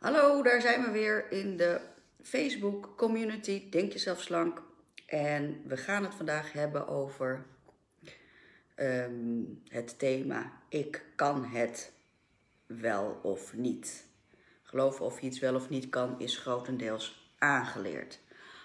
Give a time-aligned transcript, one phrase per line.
[0.00, 1.80] Hallo, daar zijn we weer in de
[2.22, 4.62] Facebook community Denk Jezelf Slank.
[5.06, 7.46] En we gaan het vandaag hebben over
[8.74, 11.92] ehm, het thema Ik kan het
[12.66, 14.06] wel of niet.
[14.62, 18.20] Geloven of je iets wel of niet kan is grotendeels aangeleerd.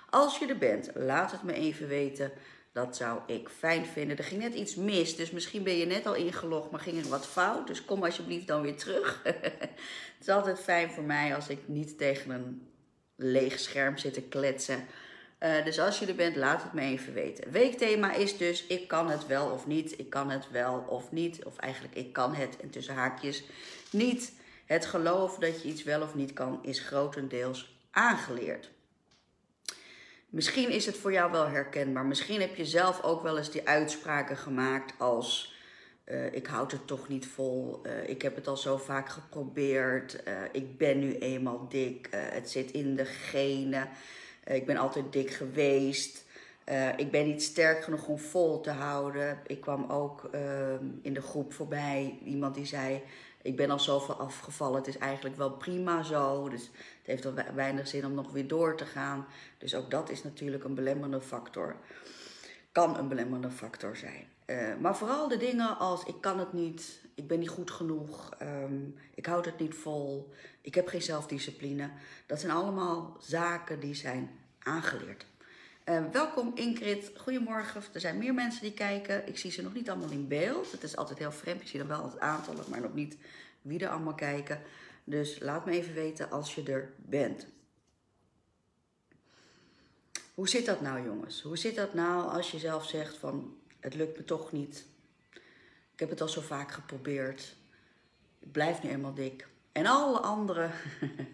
[0.10, 2.32] Als je er bent, laat het me even weten.
[2.76, 4.18] Dat zou ik fijn vinden.
[4.18, 7.10] Er ging net iets mis, dus misschien ben je net al ingelogd, maar ging er
[7.10, 7.68] wat fout.
[7.68, 9.22] Dus kom alsjeblieft dan weer terug.
[9.24, 12.68] het is altijd fijn voor mij als ik niet tegen een
[13.16, 14.86] leeg scherm zit te kletsen.
[15.40, 17.52] Uh, dus als je er bent, laat het me even weten.
[17.52, 20.00] Weekthema is dus: ik kan het wel of niet.
[20.00, 21.46] Ik kan het wel of niet.
[21.46, 23.44] Of eigenlijk, ik kan het en tussen haakjes
[23.92, 24.34] niet.
[24.66, 28.70] Het geloof dat je iets wel of niet kan, is grotendeels aangeleerd.
[30.36, 32.06] Misschien is het voor jou wel herkenbaar.
[32.06, 35.54] Misschien heb je zelf ook wel eens die uitspraken gemaakt als...
[36.06, 37.82] Uh, ik houd het toch niet vol.
[37.84, 40.24] Uh, ik heb het al zo vaak geprobeerd.
[40.28, 42.08] Uh, ik ben nu eenmaal dik.
[42.12, 43.90] het zit in de genen.
[44.46, 46.26] ik ben altijd dik geweest.
[46.98, 49.40] ik ben niet sterk genoeg om vol te houden.
[49.48, 53.02] Ik kwam ook ehm, in de groep voorbij iemand die zei:
[53.42, 54.78] Ik ben al zoveel afgevallen.
[54.78, 56.50] Het is eigenlijk wel prima zo.
[56.50, 56.70] Dus
[57.06, 59.26] het heeft al weinig zin om nog weer door te gaan.
[59.58, 61.76] Dus ook dat is natuurlijk een belemmerende factor.
[62.72, 64.28] Kan een belemmerende factor zijn.
[64.46, 68.34] Uh, maar vooral de dingen als ik kan het niet, ik ben niet goed genoeg,
[68.42, 71.90] um, ik houd het niet vol, ik heb geen zelfdiscipline.
[72.26, 75.26] Dat zijn allemaal zaken die zijn aangeleerd.
[75.86, 77.84] Uh, welkom Ingrid, goedemorgen.
[77.94, 79.28] Er zijn meer mensen die kijken.
[79.28, 80.72] Ik zie ze nog niet allemaal in beeld.
[80.72, 81.62] Het is altijd heel vreemd.
[81.62, 83.18] Ik zie dan wel het aantal, maar nog niet
[83.62, 84.62] wie er allemaal kijken.
[85.08, 87.48] Dus laat me even weten als je er bent.
[90.34, 91.42] Hoe zit dat nou, jongens?
[91.42, 94.86] Hoe zit dat nou als je zelf zegt van het lukt me toch niet?
[95.94, 97.56] Ik heb het al zo vaak geprobeerd.
[98.40, 99.48] Ik blijf nu eenmaal dik.
[99.72, 100.70] En alle andere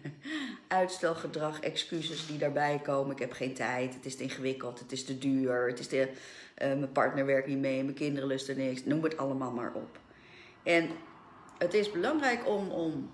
[0.68, 3.12] uitstelgedrag, excuses die daarbij komen.
[3.12, 6.08] Ik heb geen tijd, het is te ingewikkeld, het is te duur, het is te,
[6.08, 6.14] uh,
[6.56, 8.84] mijn partner werkt niet mee, mijn kinderen lusten niks.
[8.84, 9.98] Noem het allemaal maar op.
[10.62, 10.90] En
[11.58, 13.10] het is belangrijk om, om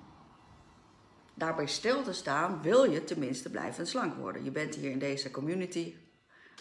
[1.38, 4.44] daarbij stil te staan, wil je tenminste blijven slank worden.
[4.44, 5.94] Je bent hier in deze community,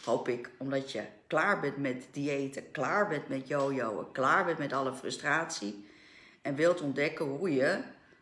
[0.06, 4.74] hoop ik, omdat je klaar bent met diëten, klaar bent met jojoen, klaar bent met
[4.74, 5.88] alle frustratie
[6.42, 7.80] en wilt ontdekken hoe je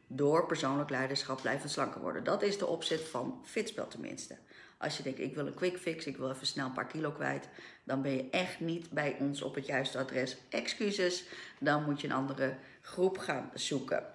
[0.07, 2.23] door persoonlijk leiderschap blijven slanker worden.
[2.23, 4.37] Dat is de opzet van Fitspel tenminste.
[4.77, 7.11] Als je denkt, ik wil een quick fix, ik wil even snel een paar kilo
[7.11, 7.47] kwijt,
[7.83, 10.37] dan ben je echt niet bij ons op het juiste adres.
[10.49, 11.23] Excuses,
[11.59, 14.14] dan moet je een andere groep gaan zoeken.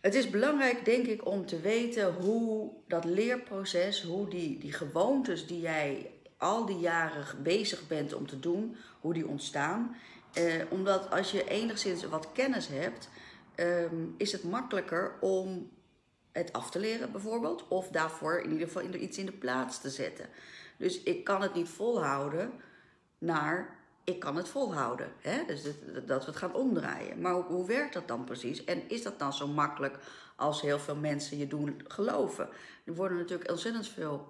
[0.00, 5.46] Het is belangrijk, denk ik, om te weten hoe dat leerproces, hoe die, die gewoontes
[5.46, 9.96] die jij al die jaren bezig bent om te doen, hoe die ontstaan.
[10.32, 13.08] Eh, omdat als je enigszins wat kennis hebt,
[13.54, 15.70] ehm, is het makkelijker om
[16.32, 17.68] het af te leren bijvoorbeeld.
[17.68, 20.26] Of daarvoor in ieder geval iets in de plaats te zetten.
[20.76, 22.52] Dus ik kan het niet volhouden
[23.18, 23.77] naar
[24.08, 25.12] ik kan het volhouden.
[25.20, 25.44] Hè?
[25.46, 25.62] Dus
[26.06, 27.20] dat, we het gaan omdraaien.
[27.20, 28.64] Maar hoe, hoe, werkt dat dan precies?
[28.64, 29.98] En is dat dan zo makkelijk
[30.36, 32.48] als heel veel mensen je doen geloven?
[32.84, 34.28] Er worden natuurlijk ontzettend veel,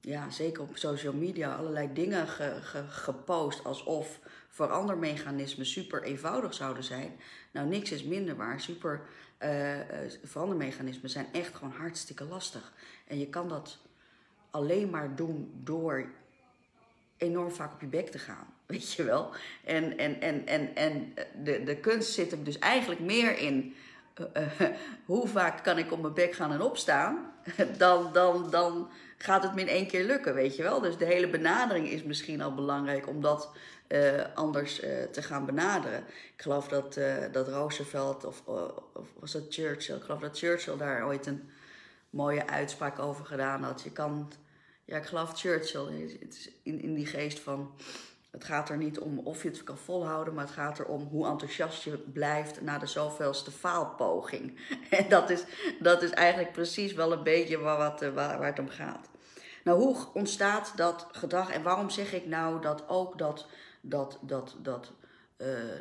[0.00, 6.84] ja, zeker op social media, allerlei dingen ge, ge, gepost alsof verandermechanismen super eenvoudig zouden
[6.84, 7.12] zijn.
[7.50, 8.60] Nou, niks is minder waar.
[8.60, 9.00] Super
[9.38, 9.78] uh,
[10.22, 12.72] verandermechanismen zijn echt gewoon hartstikke lastig.
[13.06, 13.78] En je kan dat
[14.50, 16.10] alleen maar doen door
[17.24, 18.46] enorm vaak op je bek te gaan.
[18.66, 19.30] Weet je wel?
[19.64, 23.74] En, en, en, en, en de, de kunst zit hem dus eigenlijk meer in
[24.20, 27.32] uh, uh, hoe vaak kan ik op mijn bek gaan en opstaan,
[27.78, 30.80] dan, dan, dan gaat het me in één keer lukken, weet je wel.
[30.80, 33.50] Dus de hele benadering is misschien al belangrijk om dat
[33.88, 34.74] uh, anders
[35.12, 35.98] te gaan benaderen.
[36.36, 37.00] Ik geloof dat,
[37.32, 38.42] dat Roosevelt, of,
[38.92, 41.50] of was dat Churchill, ik geloof dat Churchill daar ooit een
[42.14, 43.82] mooie uitspraak over gedaan had.
[43.82, 44.32] Je kan,
[44.84, 46.18] ja, ik geloof Churchill,
[46.62, 47.74] in, in die geest van
[48.34, 51.26] het gaat er niet om of je het kan volhouden, maar het gaat erom hoe
[51.26, 54.58] enthousiast je blijft na de zoveelste faalpoging.
[54.90, 55.44] En dat is,
[55.80, 59.08] dat is eigenlijk precies wel een beetje waar, wat, waar, waar het om gaat.
[59.64, 63.46] Nou, hoe ontstaat dat gedrag en waarom zeg ik nou dat ook dat,
[63.80, 64.92] dat, dat, dat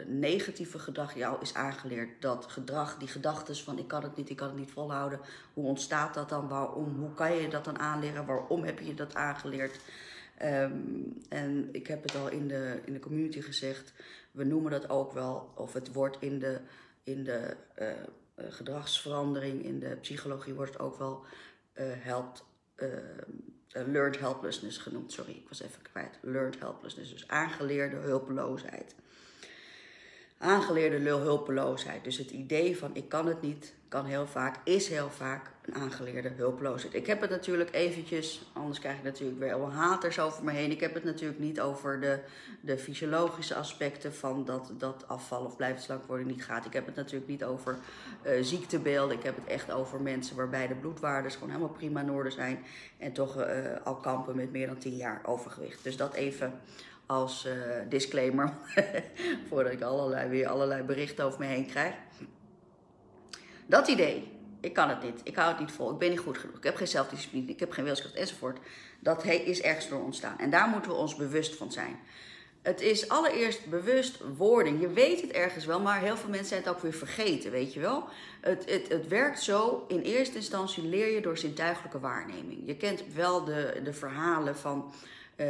[0.08, 2.22] negatieve gedrag jou is aangeleerd?
[2.22, 5.20] Dat gedrag, die gedachten van ik kan het niet, ik kan het niet volhouden.
[5.54, 6.48] Hoe ontstaat dat dan?
[6.48, 6.96] Waarom?
[7.00, 8.26] Hoe kan je dat dan aanleren?
[8.26, 9.80] Waarom heb je dat aangeleerd?
[10.44, 13.94] Um, en ik heb het al in de, in de community gezegd,
[14.32, 16.60] we noemen dat ook wel, of het wordt in de,
[17.04, 17.88] in de uh,
[18.50, 21.26] gedragsverandering, in de psychologie wordt het ook wel
[21.76, 22.26] uh,
[23.70, 25.12] learned helplessness genoemd.
[25.12, 26.18] Sorry, ik was even kwijt.
[26.22, 28.96] Learned helplessness, dus aangeleerde hulpeloosheid.
[30.44, 32.04] Aangeleerde lulhulpeloosheid.
[32.04, 35.76] Dus het idee van ik kan het niet, kan heel vaak, is heel vaak een
[35.76, 36.94] aangeleerde hulpeloosheid.
[36.94, 40.72] Ik heb het natuurlijk eventjes, anders krijg ik natuurlijk weer wel haters over me heen.
[40.72, 42.20] Ik heb het natuurlijk niet over de,
[42.62, 46.66] de fysiologische aspecten van dat, dat afval of blijven slank worden niet gaat.
[46.66, 47.78] Ik heb het natuurlijk niet over
[48.26, 49.18] uh, ziektebeelden.
[49.18, 52.64] Ik heb het echt over mensen waarbij de bloedwaarden gewoon helemaal prima in orde zijn.
[52.98, 53.46] En toch uh,
[53.84, 55.84] al kampen met meer dan 10 jaar overgewicht.
[55.84, 56.62] Dus dat even
[57.14, 57.54] als uh,
[57.90, 58.54] disclaimer.
[59.50, 61.94] voordat ik allerlei, weer allerlei berichten over me heen krijg.
[63.66, 66.38] Dat idee, ik kan het niet, ik hou het niet vol, ik ben niet goed
[66.38, 68.60] genoeg, ik heb geen zelfdiscipline, ik heb geen wilskracht enzovoort.
[69.00, 70.40] Dat is ergens door ontstaan.
[70.40, 72.00] En daar moeten we ons bewust van zijn.
[72.62, 74.82] Het is allereerst bewustwording.
[74.82, 77.74] Je weet het ergens wel, maar heel veel mensen zijn het ook weer vergeten, weet
[77.74, 78.04] je wel.
[78.42, 82.62] Het, het, het werkt zo, in eerste instantie leer je door zintuigelijke waarneming.
[82.66, 84.94] Je kent wel de, de verhalen van
[85.38, 85.48] uh,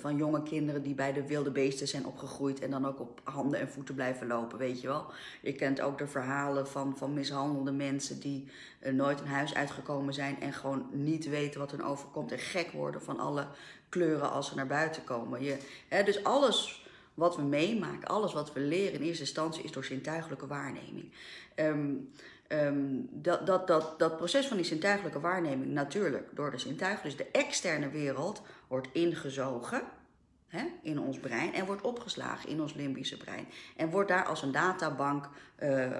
[0.00, 3.60] van jonge kinderen die bij de wilde beesten zijn opgegroeid en dan ook op handen
[3.60, 5.06] en voeten blijven lopen, weet je wel.
[5.42, 8.48] Je kent ook de verhalen van, van mishandelde mensen die
[8.82, 12.70] uh, nooit een huis uitgekomen zijn en gewoon niet weten wat hun overkomt en gek
[12.70, 13.46] worden van alle
[13.88, 15.42] kleuren als ze naar buiten komen.
[15.42, 15.56] Je,
[15.88, 19.84] hè, dus alles wat we meemaken, alles wat we leren in eerste instantie is door
[19.84, 21.12] zintuigelijke waarneming.
[21.56, 22.08] Um,
[22.48, 27.16] Um, dat, dat, dat, dat proces van die zintuigelijke waarneming natuurlijk door de zintuigen, dus
[27.16, 28.42] de externe wereld,
[28.74, 29.82] wordt ingezogen
[30.48, 33.46] hè, in ons brein en wordt opgeslagen in ons limbische brein.
[33.76, 35.28] En wordt daar als een databank,
[35.62, 35.96] uh, uh,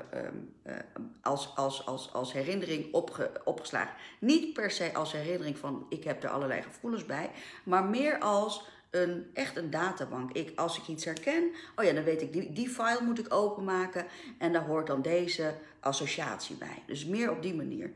[1.22, 3.94] als, als, als, als herinnering opge, opgeslagen.
[4.18, 7.30] Niet per se als herinnering van ik heb er allerlei gevoelens bij,
[7.64, 10.32] maar meer als een, echt een databank.
[10.32, 13.34] Ik, als ik iets herken, oh ja, dan weet ik, die, die file moet ik
[13.34, 14.06] openmaken
[14.38, 16.82] en daar hoort dan deze associatie bij.
[16.86, 17.92] Dus meer op die manier.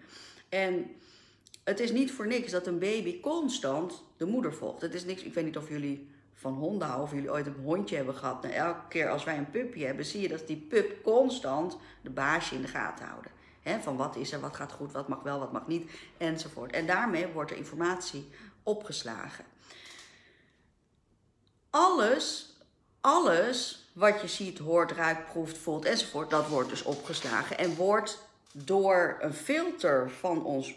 [0.49, 0.91] En
[1.69, 4.81] het is niet voor niks dat een baby constant de moeder volgt.
[4.81, 7.63] Het is niks, ik weet niet of jullie van honden houden, of jullie ooit een
[7.63, 8.43] hondje hebben gehad.
[8.43, 12.11] Nou, elke keer als wij een pupje hebben, zie je dat die pup constant de
[12.11, 13.31] baasje in de gaten houden.
[13.83, 16.73] Van wat is er, wat gaat goed, wat mag wel, wat mag niet, enzovoort.
[16.73, 18.29] En daarmee wordt er informatie
[18.63, 19.45] opgeslagen.
[21.71, 22.57] Alles,
[23.01, 28.29] alles wat je ziet, hoort, ruikt, proeft, voelt enzovoort, dat wordt dus opgeslagen en wordt
[28.53, 30.75] door een filter van ons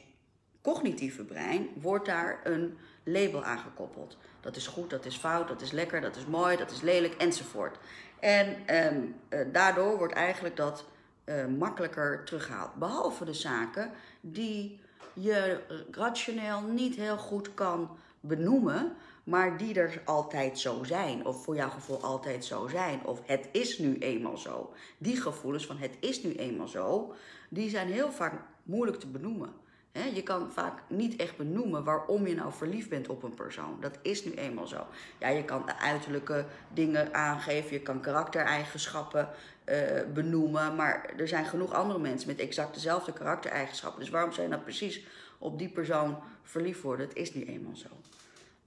[0.62, 4.18] cognitieve brein, wordt daar een label aangekoppeld.
[4.42, 7.14] Dat is goed, dat is fout, dat is lekker, dat is mooi, dat is lelijk
[7.14, 7.78] enzovoort.
[8.20, 10.86] En ehm, eh, daardoor wordt eigenlijk dat
[11.26, 12.76] uh, makkelijker teruggehaald.
[12.76, 13.92] Behalve de zaken
[14.22, 14.80] die
[15.14, 15.60] je
[15.92, 21.70] rationeel niet heel goed kan benoemen, maar die er altijd zo zijn, of voor jouw
[21.70, 24.74] gevoel altijd zo zijn, of het is nu eenmaal zo.
[24.98, 27.14] Die gevoelens van het is nu eenmaal zo,
[27.50, 28.34] die zijn heel vaak
[28.64, 29.54] moeilijk te benoemen.
[29.92, 33.78] Je kan vaak niet echt benoemen waarom je nou verliefd bent op een persoon.
[33.80, 34.88] Dat is nu eenmaal zo.
[35.20, 39.30] Ja, je kan de uiterlijke dingen aangeven, je kan karaktereigenschappen
[39.66, 39.76] uh,
[40.14, 44.00] benoemen, maar er zijn genoeg andere mensen met exact dezelfde karaktereigenschappen.
[44.00, 45.06] Dus waarom zou je nou precies
[45.38, 47.08] op die persoon verliefd worden?
[47.08, 47.90] Het is nu eenmaal zo.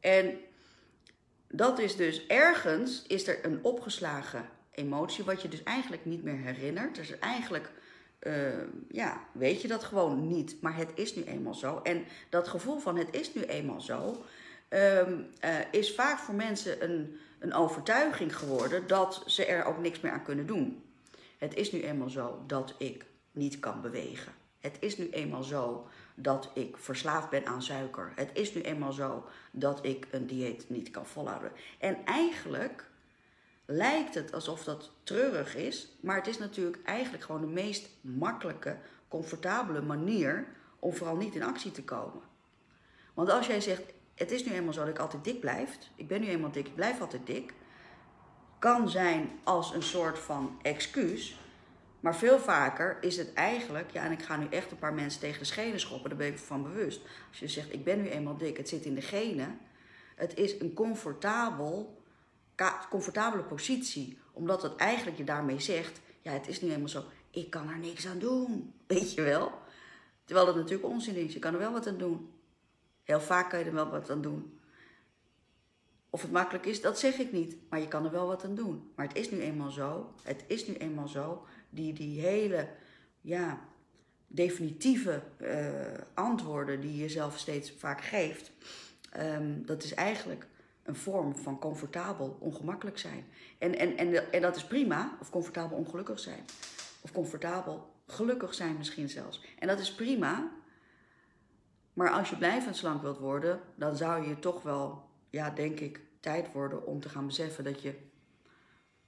[0.00, 0.38] En
[1.49, 6.38] dat is dus ergens is er een opgeslagen emotie, wat je dus eigenlijk niet meer
[6.38, 6.94] herinnert.
[6.94, 7.71] Dus eigenlijk
[8.26, 11.81] uh, ja, weet je dat gewoon niet, maar het is nu eenmaal zo.
[11.82, 14.25] En dat gevoel van het is nu eenmaal zo,
[14.69, 20.00] um, uh, is vaak voor mensen een, een overtuiging geworden dat ze er ook niks
[20.00, 20.82] meer aan kunnen doen.
[21.38, 24.32] Het is nu eenmaal zo dat ik niet kan bewegen.
[24.61, 28.12] Het is nu eenmaal zo dat ik verslaafd ben aan suiker.
[28.14, 31.52] Het is nu eenmaal zo dat ik een dieet niet kan volhouden.
[31.78, 32.90] En eigenlijk
[33.64, 38.78] lijkt het alsof dat treurig is, maar het is natuurlijk eigenlijk gewoon de meest makkelijke,
[39.09, 40.47] comfortabele manier
[40.78, 42.23] om vooral niet in actie te komen.
[43.14, 43.83] Want als jij zegt,
[44.14, 46.66] het is nu eenmaal zo dat ik altijd dik blijf, ik ben nu eenmaal dik,
[46.66, 47.54] ik blijf altijd dik,
[48.59, 51.38] kan zijn als een soort van excuus
[52.04, 55.21] maar veel vaker is het eigenlijk, ja, en ik ga nu echt een paar mensen
[55.21, 57.00] tegen de schenen schoppen, daar ben ik van bewust.
[57.28, 59.59] Als je zegt, ik ben nu eenmaal dik, het zit in de genen.
[60.14, 62.02] Het is een comfortabel,
[62.90, 67.50] comfortabele positie, omdat het eigenlijk je daarmee zegt, ja, het is nu eenmaal zo, ik
[67.50, 69.52] kan er niks aan doen, weet je wel.
[70.25, 72.32] Terwijl dat natuurlijk onzin is, je kan er wel wat aan doen.
[73.02, 74.58] Heel vaak kan je er wel wat aan doen.
[76.11, 77.56] Of het makkelijk is, dat zeg ik niet.
[77.68, 78.92] Maar je kan er wel wat aan doen.
[78.94, 80.14] Maar het is nu eenmaal zo.
[80.23, 82.68] Het is nu eenmaal zo die, die hele
[83.20, 83.61] ja,
[84.26, 85.76] definitieve uh,
[86.14, 88.52] antwoorden die je zelf steeds vaak geeft,
[89.16, 90.46] um, dat is eigenlijk
[90.85, 93.26] een vorm van comfortabel ongemakkelijk zijn.
[93.59, 96.45] En, en, en, en dat is prima, of comfortabel ongelukkig zijn.
[97.00, 99.45] Of comfortabel gelukkig zijn misschien zelfs.
[99.59, 100.53] En dat is prima.
[101.93, 106.00] Maar als je blijvend slank wilt worden, dan zou je toch wel, ja, denk ik,
[106.21, 107.95] tijd worden om te gaan beseffen dat je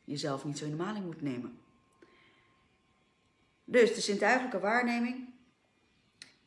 [0.05, 1.59] jezelf niet zo in de maling moet nemen.
[3.65, 5.29] Dus de zintuigelijke waarneming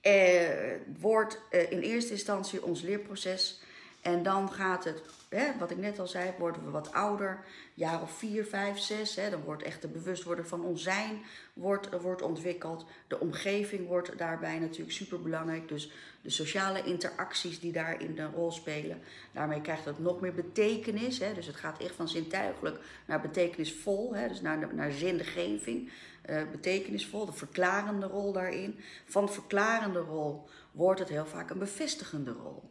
[0.01, 3.61] eh, wordt eh, in eerste instantie ons leerproces.
[4.01, 7.39] En dan gaat het, hè, wat ik net al zei, worden we wat ouder,
[7.73, 9.15] jaar of vier, vijf, zes.
[9.15, 11.21] Hè, dan wordt echt de bewustwording van ons zijn
[11.53, 12.85] wordt, wordt ontwikkeld.
[13.07, 15.67] De omgeving wordt daarbij natuurlijk super belangrijk.
[15.67, 19.01] Dus de sociale interacties die daarin een rol spelen.
[19.31, 21.19] Daarmee krijgt het nog meer betekenis.
[21.19, 25.91] Hè, dus het gaat echt van zintuigelijk naar betekenisvol, hè, dus naar, naar zingeving.
[26.29, 28.79] Uh, betekenisvol, de verklarende rol daarin.
[29.05, 32.69] Van de verklarende rol wordt het heel vaak een bevestigende rol.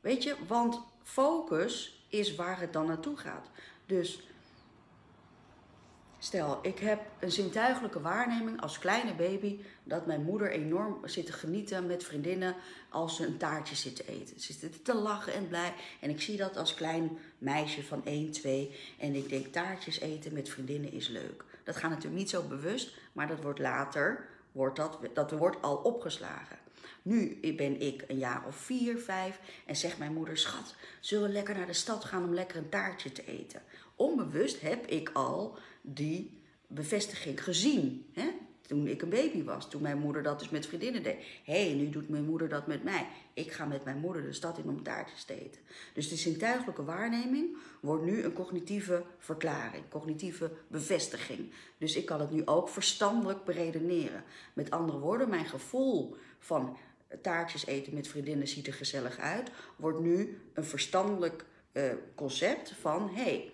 [0.00, 3.50] Weet je, want focus is waar het dan naartoe gaat.
[3.86, 4.22] Dus
[6.18, 11.32] stel, ik heb een zintuigelijke waarneming als kleine baby dat mijn moeder enorm zit te
[11.32, 12.54] genieten met vriendinnen
[12.90, 14.40] als ze een taartje zit te eten.
[14.40, 15.74] Ze zitten te lachen en blij.
[16.00, 18.78] En ik zie dat als klein meisje van 1, 2.
[18.98, 21.44] En ik denk, taartjes eten met vriendinnen is leuk.
[21.64, 25.76] Dat gaat natuurlijk niet zo bewust, maar dat wordt later, wordt dat, dat wordt al
[25.76, 26.58] opgeslagen.
[27.02, 31.32] Nu ben ik een jaar of vier, vijf en zegt mijn moeder: Schat, zullen we
[31.32, 33.62] lekker naar de stad gaan om lekker een taartje te eten?
[33.96, 38.10] Onbewust heb ik al die bevestiging gezien.
[38.12, 38.30] Hè?
[38.72, 41.16] Toen ik een baby was, toen mijn moeder dat dus met vriendinnen deed.
[41.44, 43.06] Hé, hey, nu doet mijn moeder dat met mij.
[43.34, 45.60] Ik ga met mijn moeder de stad in om taartjes te eten.
[45.94, 51.52] Dus de zintuigelijke waarneming wordt nu een cognitieve verklaring, cognitieve bevestiging.
[51.78, 54.24] Dus ik kan het nu ook verstandelijk beredeneren.
[54.52, 56.76] Met andere woorden, mijn gevoel van
[57.22, 63.10] taartjes eten met vriendinnen ziet er gezellig uit, wordt nu een verstandelijk uh, concept van
[63.14, 63.51] hé, hey,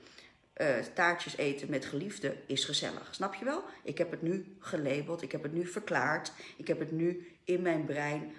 [0.58, 3.14] uh, taartjes eten met geliefden is gezellig.
[3.14, 3.64] Snap je wel?
[3.82, 7.62] Ik heb het nu gelabeld, ik heb het nu verklaard, ik heb het nu in
[7.62, 8.32] mijn brein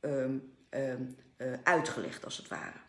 [0.00, 2.82] um, um, uh, uitgelegd als het ware.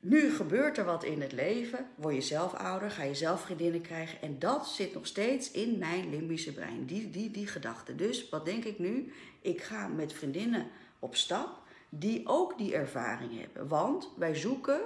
[0.00, 3.80] Nu gebeurt er wat in het leven, word je zelf ouder, ga je zelf vriendinnen
[3.80, 7.94] krijgen en dat zit nog steeds in mijn limbische brein, die, die, die gedachte.
[7.94, 9.12] Dus wat denk ik nu?
[9.40, 10.66] Ik ga met vriendinnen
[10.98, 13.68] op stap die ook die ervaring hebben.
[13.68, 14.80] Want wij zoeken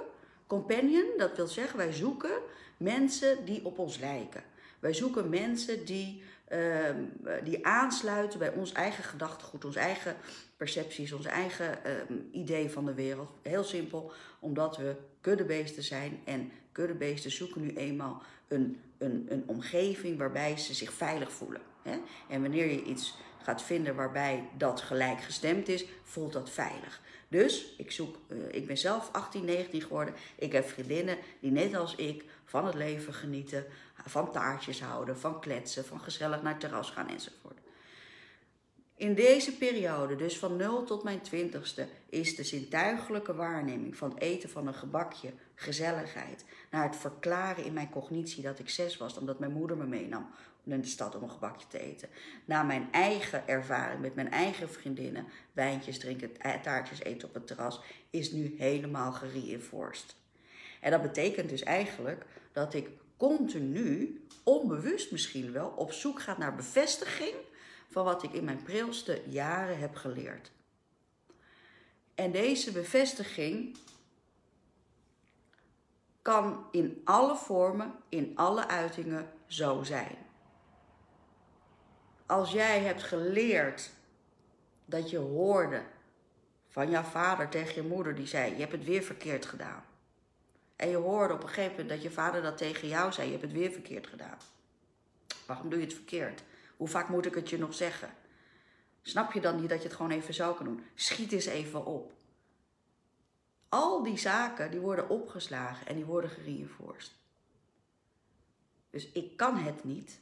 [0.51, 2.39] companion, dat wil zeggen wij zoeken
[2.77, 4.43] mensen die op ons lijken.
[4.79, 6.59] Wij zoeken mensen die, uh,
[7.43, 10.15] die aansluiten bij ons eigen gedachtegoed, ons eigen
[10.57, 13.29] percepties, ons eigen uh, idee van de wereld.
[13.41, 20.17] Heel simpel, omdat we kuddebeesten zijn en kuddebeesten zoeken nu eenmaal een, een, een omgeving
[20.17, 21.61] waarbij ze zich veilig voelen.
[21.81, 21.97] Hè?
[22.29, 27.01] En wanneer je iets gaat vinden waarbij dat gelijkgestemd is, voelt dat veilig.
[27.31, 30.13] Dus ik, zoek, uh, ik ben zelf 18, 19 geworden.
[30.35, 33.65] Ik heb vriendinnen die net als ik van het leven genieten,
[34.05, 37.59] van taartjes houden, van kletsen, van gezellig naar het terras gaan enzovoort.
[38.95, 44.49] In deze periode, dus van 0 tot mijn 20ste, is de zintuigelijke waarneming van eten
[44.49, 49.39] van een gebakje, gezelligheid, naar het verklaren in mijn cognitie dat ik zes was, omdat
[49.39, 50.29] mijn moeder me meenam
[50.63, 52.09] naar de stad om een gebakje te eten.
[52.45, 57.81] Naar mijn eigen ervaring met mijn eigen vriendinnen, wijntjes drinken, taartjes eten op het terras,
[58.09, 60.15] is nu helemaal gereinforced.
[60.79, 66.55] En dat betekent dus eigenlijk dat ik continu, onbewust misschien wel, op zoek ga naar
[66.55, 67.35] bevestiging
[67.89, 70.51] van wat ik in mijn prilste jaren heb geleerd.
[72.15, 73.77] En deze bevestiging
[76.21, 80.17] kan in alle vormen, in alle uitingen zo zijn.
[82.31, 83.89] Als jij hebt geleerd
[84.85, 85.83] dat je hoorde
[86.67, 89.83] van jouw vader tegen je moeder die zei: Je hebt het weer verkeerd gedaan.
[90.75, 93.31] En je hoorde op een gegeven moment dat je vader dat tegen jou zei: Je
[93.31, 94.37] hebt het weer verkeerd gedaan.
[95.45, 96.43] Waarom doe je het verkeerd?
[96.77, 98.09] Hoe vaak moet ik het je nog zeggen?
[99.01, 100.85] Snap je dan niet dat je het gewoon even zo kan doen?
[100.95, 102.13] Schiet eens even op.
[103.69, 107.11] Al die zaken die worden opgeslagen en die worden gereinforced.
[108.89, 110.19] Dus ik kan het niet,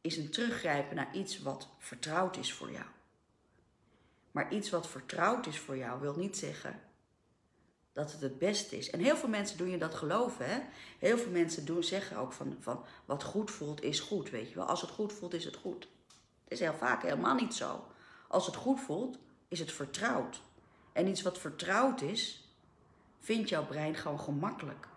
[0.00, 2.86] is een teruggrijpen naar iets wat vertrouwd is voor jou.
[4.30, 6.80] Maar iets wat vertrouwd is voor jou wil niet zeggen
[7.92, 8.90] dat het het beste is.
[8.90, 10.50] En heel veel mensen doen je dat geloven.
[10.50, 10.60] Hè?
[10.98, 14.30] Heel veel mensen doen, zeggen ook van, van wat goed voelt is goed.
[14.30, 15.88] Weet je wel, als het goed voelt is het goed.
[16.44, 17.84] Het is heel vaak helemaal niet zo.
[18.28, 20.40] Als het goed voelt is het vertrouwd.
[20.92, 22.52] En iets wat vertrouwd is,
[23.20, 24.88] vindt jouw brein gewoon gemakkelijk.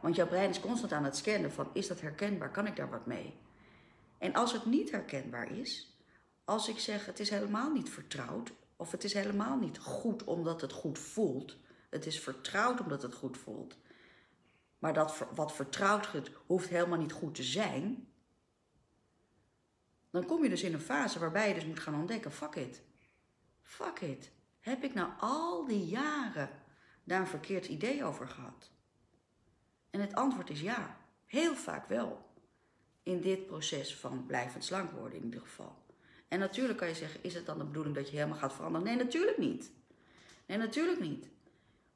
[0.00, 2.90] Want jouw brein is constant aan het scannen van is dat herkenbaar, kan ik daar
[2.90, 3.34] wat mee?
[4.18, 5.96] En als het niet herkenbaar is,
[6.44, 10.60] als ik zeg het is helemaal niet vertrouwd of het is helemaal niet goed omdat
[10.60, 11.56] het goed voelt,
[11.90, 13.76] het is vertrouwd omdat het goed voelt.
[14.78, 18.08] Maar dat wat vertrouwd hoeft helemaal niet goed te zijn.
[20.10, 22.82] Dan kom je dus in een fase waarbij je dus moet gaan ontdekken: fuck it.
[23.62, 24.30] Fuck it.
[24.60, 26.50] Heb ik nou al die jaren
[27.04, 28.70] daar een verkeerd idee over gehad?
[29.90, 30.96] En het antwoord is ja.
[31.26, 32.25] Heel vaak wel.
[33.06, 35.76] In dit proces van blijvend slank worden in ieder geval.
[36.28, 38.86] En natuurlijk kan je zeggen, is het dan de bedoeling dat je helemaal gaat veranderen?
[38.86, 39.70] Nee, natuurlijk niet.
[40.46, 41.28] Nee, natuurlijk niet.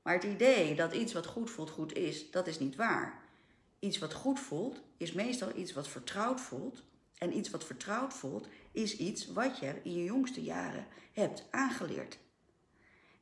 [0.03, 3.23] Maar het idee dat iets wat goed voelt goed is, dat is niet waar.
[3.79, 6.83] Iets wat goed voelt, is meestal iets wat vertrouwd voelt.
[7.19, 12.19] En iets wat vertrouwd voelt, is iets wat je in je jongste jaren hebt aangeleerd.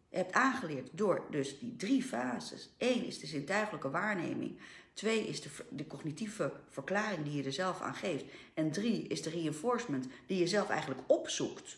[0.08, 2.70] Hebt aangeleerd door dus die drie fases.
[2.78, 4.58] Eén is de zintuigelijke waarneming.
[4.98, 8.24] Twee is de, de, cognitieve verklaring die je er zelf aan geeft.
[8.54, 11.76] En drie is de reinforcement die je zelf eigenlijk opzoekt.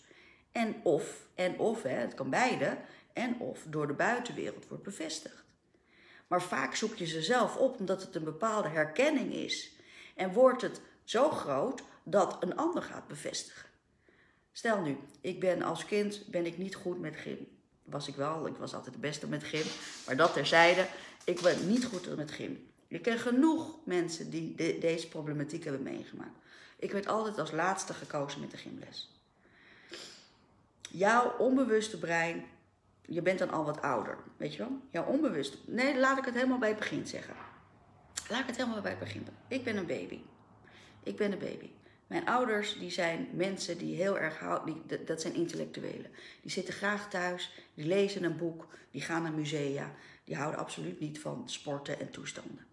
[0.53, 2.79] En of, en of, hè, het kan beide,
[3.13, 5.45] en of door de buitenwereld wordt bevestigd.
[6.27, 9.73] Maar vaak zoek je ze zelf op omdat het een bepaalde herkenning is.
[10.15, 13.69] En wordt het zo groot dat een ander gaat bevestigen.
[14.53, 17.49] Stel nu, ik ben als kind ben ik niet goed met gym.
[17.85, 19.67] Was ik wel, ik was altijd de beste met gym.
[20.07, 20.87] Maar dat terzijde,
[21.25, 22.69] ik ben niet goed met gym.
[22.91, 26.39] Ik ken genoeg mensen die deze problematiek hebben meegemaakt.
[26.79, 29.11] Ik werd altijd als laatste gekozen met de gymles.
[30.91, 32.45] Jouw onbewuste brein,
[33.07, 34.81] je bent dan al wat ouder, weet je wel?
[34.91, 35.57] Jouw onbewuste.
[35.65, 37.35] Nee, laat ik het helemaal bij het begin zeggen.
[38.29, 39.27] Laat ik het helemaal bij het begin.
[39.49, 40.21] Ik ben een baby.
[41.03, 41.71] Ik ben een baby.
[42.07, 46.11] Mijn ouders die zijn mensen die heel erg houden, dat zijn intellectuelen.
[46.43, 49.95] Die zitten graag thuis, die lezen een boek, die gaan naar musea.
[50.25, 52.69] Die houden absoluut niet van sporten en toestanden.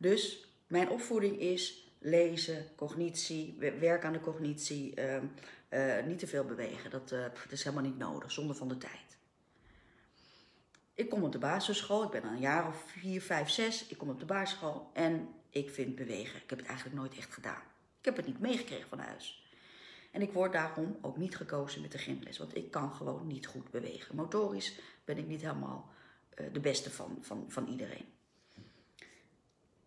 [0.00, 5.16] Dus mijn opvoeding is lezen, cognitie, werk aan de cognitie, uh,
[5.70, 6.90] uh, niet te veel bewegen.
[6.90, 9.18] Dat, uh, dat, is helemaal niet nodig, zonder van de tijd.
[10.94, 13.86] Ik kom op de basisschool, ik ben een jaar of vier, vijf, zes.
[13.86, 16.42] Ik kom op de basisschool en ik vind bewegen.
[16.42, 17.62] Ik heb het eigenlijk nooit echt gedaan.
[17.98, 19.52] Ik heb het niet meegekregen van huis.
[20.10, 23.46] En ik word daarom ook niet gekozen met de gymles, want ik kan gewoon niet
[23.46, 24.16] goed bewegen.
[24.16, 25.90] Motorisch ben ik niet helemaal
[26.40, 28.18] uh, de beste van, van, van iedereen.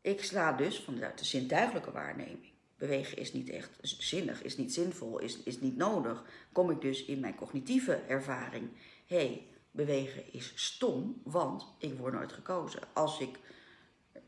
[0.03, 2.51] Ik sla dus vanuit de zintuigelijke waarneming.
[2.77, 6.23] Bewegen is niet echt zinnig, is niet zinvol, is, is niet nodig.
[6.51, 8.69] Kom ik dus in mijn cognitieve ervaring.
[9.05, 12.81] Hé, hey, bewegen is stom, want ik word nooit gekozen.
[12.93, 13.39] Als ik,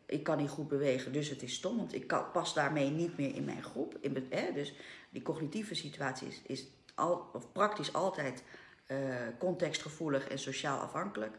[0.06, 3.18] ik kan niet goed bewegen, dus het is stom, want ik kan, pas daarmee niet
[3.18, 3.98] meer in mijn groep.
[4.02, 4.74] In, hè, dus
[5.10, 8.44] die cognitieve situatie is, is al, of praktisch altijd
[8.88, 8.98] uh,
[9.40, 11.38] contextgevoelig en sociaal afhankelijk.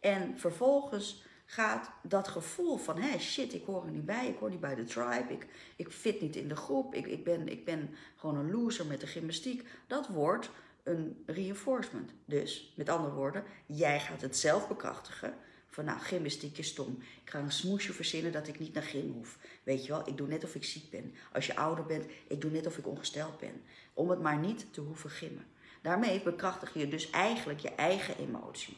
[0.00, 4.50] En vervolgens gaat dat gevoel van, hé, shit, ik hoor er niet bij, ik hoor
[4.50, 7.64] niet bij de tribe, ik, ik fit niet in de groep, ik, ik, ben, ik
[7.64, 10.50] ben gewoon een loser met de gymnastiek, dat wordt
[10.82, 12.10] een reinforcement.
[12.24, 15.34] Dus, met andere woorden, jij gaat het zelf bekrachtigen.
[15.66, 16.98] Van nou, gymnastiek is stom.
[17.24, 19.38] Ik ga een smoesje verzinnen dat ik niet naar gym hoef.
[19.62, 21.14] Weet je wel, ik doe net of ik ziek ben.
[21.32, 23.62] Als je ouder bent, ik doe net of ik ongesteld ben.
[23.92, 25.46] Om het maar niet te hoeven gymmen.
[25.82, 28.76] Daarmee bekrachtig je dus eigenlijk je eigen emotie.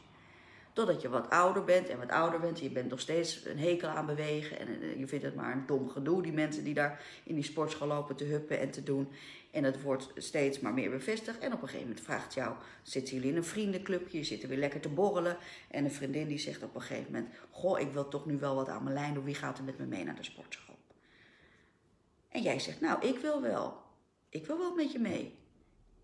[0.75, 2.61] Totdat je wat ouder bent en wat ouder bent.
[2.61, 4.59] Je bent nog steeds een hekel aan bewegen.
[4.59, 6.23] En eh, je vindt het maar een dom gedoe.
[6.23, 9.09] Die mensen die daar in die sportschool lopen te huppen en te doen.
[9.51, 11.39] En het wordt steeds maar meer bevestigd.
[11.39, 14.19] En op een gegeven moment vraagt jou, zitten jullie in een vriendenclubje?
[14.19, 15.37] Je zit weer lekker te borrelen.
[15.71, 18.55] En een vriendin die zegt op een gegeven moment, goh, ik wil toch nu wel
[18.55, 19.25] wat aan mijn lijn doen.
[19.25, 20.79] Wie gaat er met me mee naar de sportschool?
[22.29, 23.83] En jij zegt, nou, ik wil wel.
[24.29, 25.35] Ik wil wel met je mee.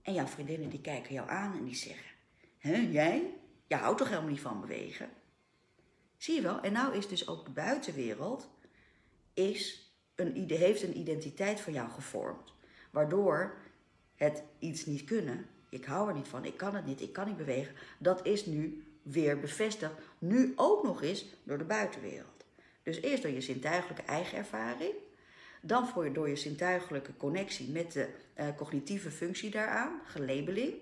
[0.03, 2.11] En jouw vriendinnen die kijken jou aan en die zeggen,
[2.59, 3.40] hè, jij?
[3.71, 5.11] Je houdt toch helemaal niet van bewegen?
[6.17, 6.61] Zie je wel?
[6.61, 8.49] En nou is dus ook de buitenwereld
[9.35, 12.53] is een, heeft een identiteit van jou gevormd.
[12.91, 13.55] Waardoor
[14.17, 17.27] het iets niet kunnen, ik hou er niet van, ik kan het niet, ik kan
[17.27, 19.93] niet bewegen, dat is nu weer bevestigd.
[20.19, 22.45] Nu ook nog eens door de buitenwereld.
[22.83, 24.95] Dus eerst door je zintuigelijke eigen ervaring.
[25.63, 30.75] Dan voor je, door je zintuigelijke connectie met de uh, cognitieve functie daaraan, gelabeling.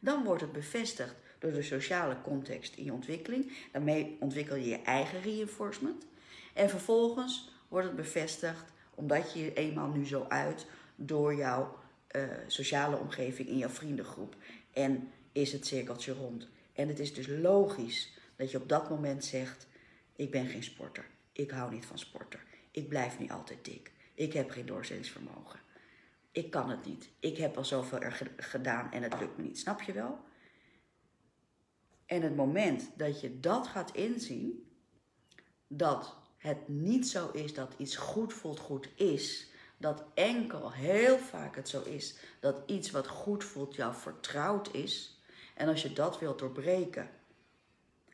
[0.00, 3.52] Dan wordt het bevestigd door de sociale context in je ontwikkeling.
[3.72, 6.06] Daarmee ontwikkel je je eigen reinforcement.
[6.54, 11.78] En vervolgens wordt het bevestigd, omdat je je eenmaal nu zo uit, door jouw
[12.16, 14.36] uh, sociale omgeving in jouw vriendengroep.
[14.72, 16.48] En is het cirkeltje rond.
[16.72, 19.66] En het is dus logisch dat je op dat moment zegt:
[20.16, 21.04] Ik ben geen sporter.
[21.32, 22.44] Ik hou niet van sporter.
[22.70, 23.92] Ik blijf niet altijd dik.
[24.14, 25.60] Ik heb geen doorzettingsvermogen.
[26.32, 27.08] Ik kan het niet.
[27.18, 29.58] Ik heb al zoveel er gedaan en het lukt me niet.
[29.58, 30.18] Snap je wel?
[32.14, 34.68] En het moment dat je dat gaat inzien,
[35.66, 41.56] dat het niet zo is dat iets goed voelt goed is, dat enkel heel vaak
[41.56, 45.20] het zo is dat iets wat goed voelt jou vertrouwd is.
[45.54, 47.10] En als je dat wilt doorbreken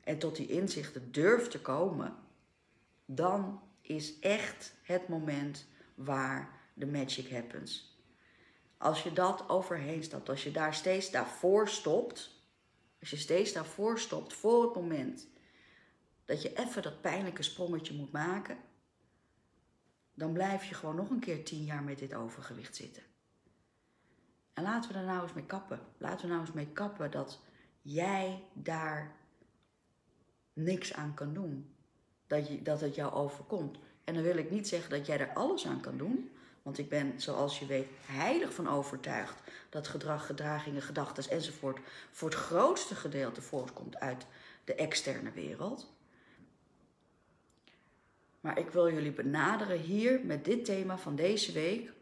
[0.05, 2.17] en tot die inzichten durft te komen,
[3.05, 7.99] dan is echt het moment waar de magic happens.
[8.79, 12.40] Als je dat overheen stapt, als je daar steeds daarvoor stopt,
[13.01, 15.29] als je steeds daarvoor stopt, voor het moment
[16.25, 18.59] dat je even dat pijnlijke sprongetje moet maken,
[20.15, 23.03] dan blijf je gewoon nog een keer tien jaar met dit overgewicht zitten.
[24.53, 25.81] En laten we er nou eens mee kappen.
[25.99, 27.41] Laten we nou eens mee kappen dat
[27.83, 29.17] jij daar
[30.53, 31.75] niks aan kan doen.
[32.27, 33.79] Dat, je, dat het jou overkomt.
[34.05, 36.31] En dan wil ik niet zeggen dat jij er alles aan kan doen.
[36.71, 41.79] Want ik ben, zoals je weet, heilig van overtuigd dat gedrag, gedragingen, gedachten enzovoort
[42.11, 44.27] voor het grootste gedeelte voortkomt uit
[44.65, 45.93] de externe wereld.
[48.41, 51.93] Maar ik wil jullie benaderen hier met dit thema van deze week.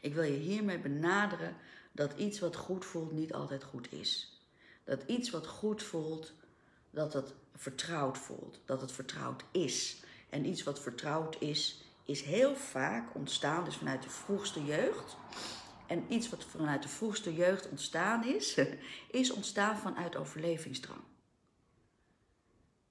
[0.00, 1.56] Ik wil je hiermee benaderen
[1.92, 4.40] dat iets wat goed voelt niet altijd goed is.
[4.84, 6.32] Dat iets wat goed voelt,
[6.90, 10.02] dat het vertrouwd voelt, dat het vertrouwd is.
[10.28, 15.16] En iets wat vertrouwd is, is heel vaak ontstaan, dus vanuit de vroegste jeugd.
[15.86, 18.60] En iets wat vanuit de vroegste jeugd ontstaan is,
[19.10, 21.00] is ontstaan vanuit overlevingsdrang.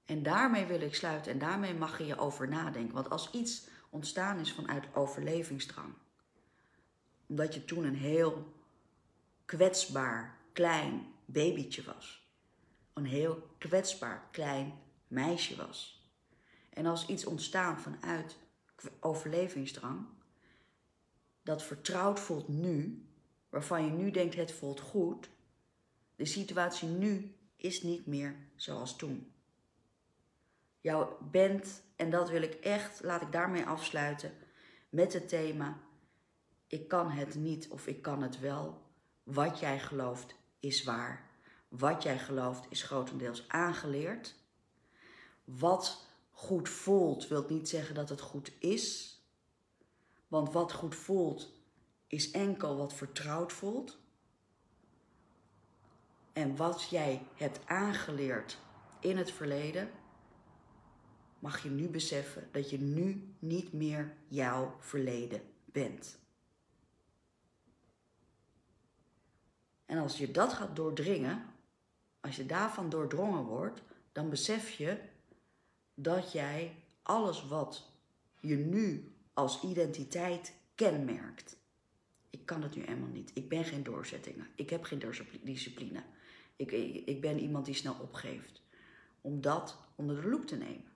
[0.04, 2.94] En daarmee wil ik sluiten en daarmee mag je je over nadenken.
[2.94, 5.92] Want als iets ontstaan is vanuit overlevingsdrang,
[7.26, 8.52] omdat je toen een heel
[9.44, 12.30] kwetsbaar klein babytje was,
[12.92, 14.72] een heel kwetsbaar klein
[15.06, 16.08] meisje was.
[16.70, 18.36] En als iets ontstaan vanuit
[19.00, 20.06] overlevingsdrang,
[21.42, 23.04] dat vertrouwd voelt nu,
[23.48, 25.30] waarvan je nu denkt het voelt goed,
[26.16, 29.32] de situatie nu is niet meer zoals toen.
[30.80, 34.32] Jouw bent, en dat wil ik echt, laat ik daarmee afsluiten,
[34.88, 35.80] met het thema
[36.70, 38.82] ik kan het niet of ik kan het wel.
[39.22, 41.30] Wat jij gelooft is waar.
[41.68, 44.34] Wat jij gelooft is grotendeels aangeleerd.
[45.44, 46.06] Wat
[46.40, 49.14] goed voelt wil niet zeggen dat het goed is.
[50.28, 51.52] Want wat goed voelt
[52.06, 53.98] is enkel wat vertrouwd voelt.
[56.32, 58.58] En wat jij hebt aangeleerd
[59.00, 59.90] in het verleden,
[61.38, 66.18] mag je nu beseffen dat je nu niet meer jouw verleden bent.
[69.86, 71.44] En als je dat gaat doordringen,
[72.20, 75.09] als je daarvan doordrongen wordt, dan besef je
[76.02, 77.92] dat jij alles wat
[78.40, 81.56] je nu als identiteit kenmerkt.
[82.30, 83.30] Ik kan het nu helemaal niet.
[83.34, 84.46] Ik ben geen doorzettingen.
[84.54, 85.02] Ik heb geen
[85.42, 86.02] discipline.
[86.56, 86.72] Ik,
[87.06, 88.62] ik, ben iemand die snel opgeeft.
[89.20, 90.92] Om dat onder de loep te nemen.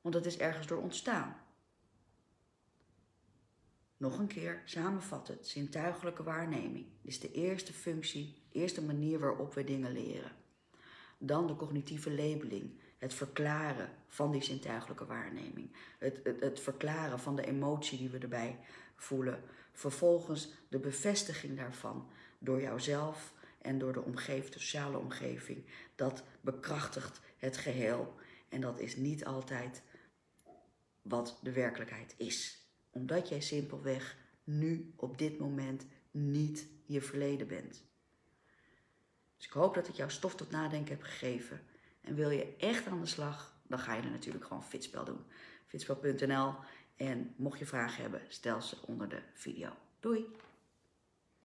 [0.00, 1.36] Want het is ergens door ontstaan.
[3.96, 9.92] Nog een keer samenvatten, zintuigelijke waarneming is de eerste functie, eerste manier waarop we dingen
[9.92, 10.32] leren.
[11.18, 15.70] Dan de cognitieve labeling, het verklaren van die zintuigelijke waarneming.
[15.98, 18.58] Het, het, verklaren van de emotie die we erbij
[18.96, 19.42] voelen.
[19.72, 23.32] Vervolgens de bevestiging daarvan door jouzelf
[23.62, 25.64] en door de sociale omgeving.
[25.94, 28.14] Dat bekrachtigt het geheel
[28.48, 29.82] en dat is niet altijd
[31.02, 37.82] wat de werkelijkheid is omdat jij simpelweg nu op dit moment niet je verleden bent.
[39.36, 41.60] Dus ik hoop dat ik jou stof tot nadenken heb gegeven.
[42.06, 45.24] En wil je echt aan de slag, dan ga je er natuurlijk gewoon Fitspel doen.
[45.66, 46.54] Fitspel.nl.
[46.96, 49.70] En mocht je vragen hebben, stel ze onder de video.
[50.00, 50.26] Doei!